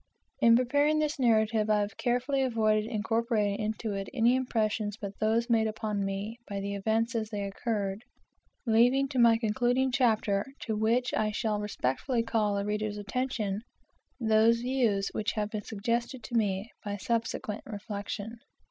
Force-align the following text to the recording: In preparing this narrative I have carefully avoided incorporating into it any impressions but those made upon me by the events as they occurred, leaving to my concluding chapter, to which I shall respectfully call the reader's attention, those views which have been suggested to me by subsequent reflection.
In 0.39 0.55
preparing 0.55 0.97
this 0.97 1.19
narrative 1.19 1.69
I 1.69 1.81
have 1.81 1.95
carefully 1.95 2.41
avoided 2.41 2.87
incorporating 2.87 3.59
into 3.63 3.93
it 3.93 4.09
any 4.15 4.35
impressions 4.35 4.97
but 4.97 5.19
those 5.19 5.47
made 5.47 5.67
upon 5.67 6.03
me 6.03 6.39
by 6.49 6.59
the 6.59 6.73
events 6.73 7.13
as 7.13 7.29
they 7.29 7.43
occurred, 7.43 8.03
leaving 8.65 9.07
to 9.09 9.19
my 9.19 9.37
concluding 9.37 9.91
chapter, 9.91 10.53
to 10.61 10.75
which 10.75 11.13
I 11.13 11.29
shall 11.29 11.59
respectfully 11.61 12.23
call 12.23 12.55
the 12.55 12.65
reader's 12.65 12.97
attention, 12.97 13.61
those 14.19 14.61
views 14.61 15.09
which 15.09 15.33
have 15.33 15.51
been 15.51 15.61
suggested 15.65 16.23
to 16.23 16.35
me 16.35 16.71
by 16.83 16.97
subsequent 16.97 17.61
reflection. 17.67 18.39